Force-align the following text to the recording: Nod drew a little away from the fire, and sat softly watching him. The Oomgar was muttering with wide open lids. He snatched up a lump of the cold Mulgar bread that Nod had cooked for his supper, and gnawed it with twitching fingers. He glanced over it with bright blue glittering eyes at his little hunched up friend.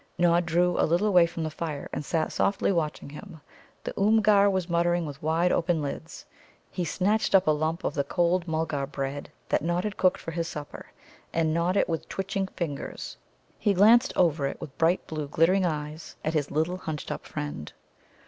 Nod 0.17 0.47
drew 0.47 0.79
a 0.81 0.87
little 0.89 1.05
away 1.05 1.27
from 1.27 1.43
the 1.43 1.51
fire, 1.51 1.87
and 1.93 2.03
sat 2.03 2.31
softly 2.31 2.71
watching 2.71 3.11
him. 3.11 3.39
The 3.83 3.93
Oomgar 3.99 4.49
was 4.49 4.67
muttering 4.67 5.05
with 5.05 5.21
wide 5.21 5.51
open 5.51 5.79
lids. 5.83 6.25
He 6.71 6.83
snatched 6.83 7.35
up 7.35 7.45
a 7.45 7.51
lump 7.51 7.83
of 7.83 7.93
the 7.93 8.03
cold 8.03 8.47
Mulgar 8.47 8.87
bread 8.87 9.29
that 9.49 9.61
Nod 9.61 9.83
had 9.83 9.97
cooked 9.97 10.19
for 10.19 10.31
his 10.31 10.47
supper, 10.47 10.87
and 11.31 11.53
gnawed 11.53 11.77
it 11.77 11.87
with 11.87 12.09
twitching 12.09 12.47
fingers. 12.47 13.15
He 13.59 13.75
glanced 13.75 14.11
over 14.15 14.47
it 14.47 14.59
with 14.59 14.75
bright 14.79 15.05
blue 15.05 15.27
glittering 15.27 15.67
eyes 15.67 16.15
at 16.25 16.33
his 16.33 16.49
little 16.49 16.77
hunched 16.77 17.11
up 17.11 17.23
friend. 17.27 17.71